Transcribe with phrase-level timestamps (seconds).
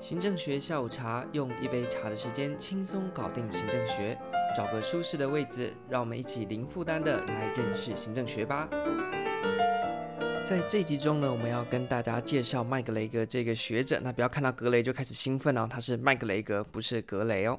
[0.00, 4.16] 行政学下午茶，用一杯茶的时间轻松搞定行政学。
[4.56, 8.68] 找个舒适的位置，让我们一起零负担的来认识行政学吧。
[10.46, 14.00] 在这集中呢，我们要跟大家介绍麦格雷格这个学者。
[14.00, 17.58] 那不要看到格雷就开始兴奋哦，他是麦格雷格，不是格雷哦。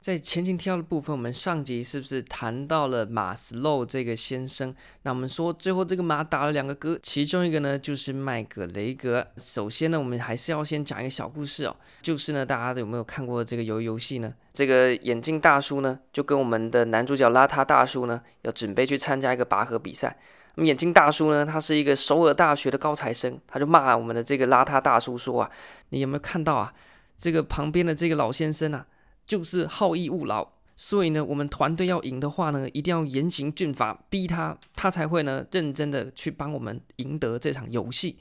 [0.00, 4.74] 在前情提要的部分，我们上集是不是谈到了马斯洛这个先生？
[5.02, 9.26] 那我们说最后这个马打了两个嗝，其中一个呢就是麦格雷格。
[9.36, 14.32] 首先呢，我们还是要先讲一个小故事哦，就是呢，大家有没有看过这个鱿鱼游戏呢？
[14.54, 20.16] 这个眼镜大叔呢，就跟我们的男主角邋遢大叔呢，要准备去参加一个拔河比赛。
[20.54, 25.50] 那么眼镜大叔呢，他是一个首尔大学的高材生，他就骂我们的这个邋遢大叔说啊，
[25.90, 26.72] 你有没有看到啊，
[27.18, 28.86] 这个旁边的这个老先生啊？
[29.30, 30.44] 就是好逸恶劳，
[30.76, 38.16] 所以呢，我们团队要赢的话呢，一定要严刑峻法，逼他，他才会呢认真的去帮我们赢得这场游戏。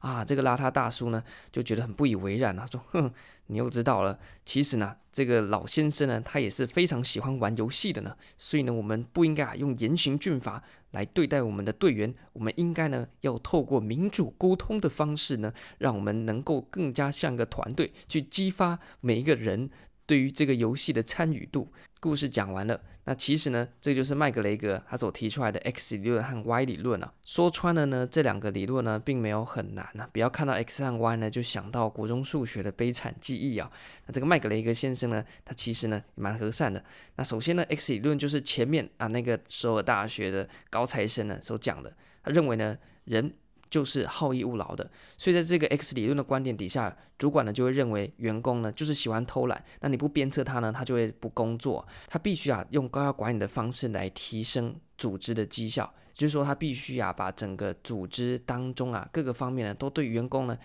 [0.00, 3.10] 啊，这个邋遢大叔呢就觉得很不以为然啊， 说：“哼，
[3.46, 8.14] 你又知道了，其实呢，这个老先生呢，他也是非常喜欢玩游戏的呢。
[8.36, 19.70] 所以呢，我们不应该啊用严刑峻法来对待我们的队员，我们应该呢要透过民主沟通的方式呢，让我们能够更加像个团队，去激发每一个人。”
[20.10, 22.80] 对于这个游戏的参与度，故事讲完了。
[23.04, 27.14] 那其实呢，这就是麦格雷格他所提出来的 X 理论和 Y 理论啊。
[27.22, 30.10] 说穿了呢，这两个理论呢，并没有很难啊。
[30.12, 33.70] 不要看到 X 和 Y 呢，就想到国中数学的悲惨记忆啊。
[34.06, 36.84] 那这个麦格雷格先生呢，他其实呢也蛮和善的。
[37.14, 43.32] 那首先呢，X 理论就是前面啊那个首尔大学的高材生呢所讲的，他认为呢人。
[43.70, 60.58] 就是好逸恶劳的，所以在这个 X 理论的观点底下，主管呢就会认为员工呢就是喜欢偷懒，那你不鞭策他呢，他就会不工作，他必须啊用高压管理的方式来提升组织的绩效，就是说他必须啊把整个组织当中啊各个方面呢都对员工呢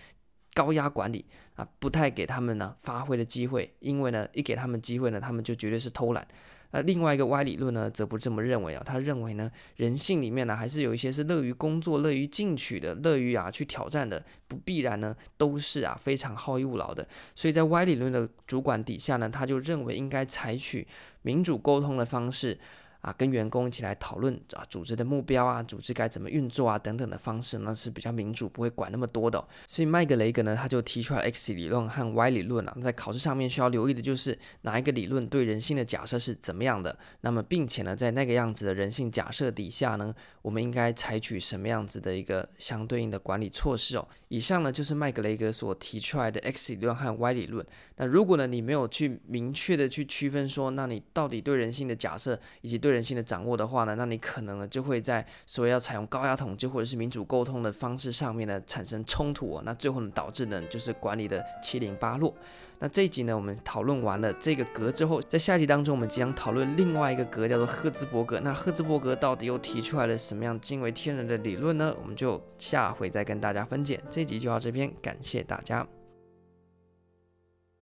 [0.52, 6.26] 高压管理啊，不太给他们呢发挥的机会，因为呢一给他们机会呢，他们就绝对是偷懒。
[6.70, 8.82] 那另外一个歪理论呢，则不这么认为啊。
[8.84, 17.06] 他认为呢，人性里面呢，还是有一些是乐于工作、乐于进取的、乐于啊去挑战的，不必然呢都是啊非常好逸恶劳的。
[17.34, 20.86] 所以在歪理论的主管底下呢，他就认为应该采取
[21.22, 22.58] 民主沟通的方式。
[23.06, 29.46] 啊，跟员工一起来讨论啊，组织的目标啊，组织该怎么运作啊，等等的方式那，是比较民主，不会管那么多的。
[29.68, 36.98] 所以麦格雷格呢，他就提出来 X 理论和 Y 理论啊，在考试上面需要留意的就是哪一个理论对人性的假设是怎么样的。
[37.20, 40.12] 那么，并且呢，在那个样子的人性假设底下呢，
[40.42, 44.08] 我们应该采取什么样子的一个相对应的管理措施哦。
[44.26, 47.64] 以上呢，就是麦格雷格所提出来的 X 理论和 Y 理论。
[47.98, 62.34] 那如果呢，你没有去明确的去区分说，那你到底对人性的假设以及对人性的掌握的话呢，那你可能呢就会在所谓要采用高压统治或者是民主沟通的方式上面呢产生冲突哦，那最后呢导致呢就是管理的七零八落。
[62.78, 68.38] 那这一集呢我们讨论完了这个格之后，在下集当中我们即将讨论另外一个格叫做赫兹伯格。
[68.40, 71.94] 那赫兹伯格到底又提出来了什么样惊为天人的理论呢？
[72.02, 73.98] 我们就下回再跟大家分解。
[74.10, 75.86] 这集就到这边，感谢大家。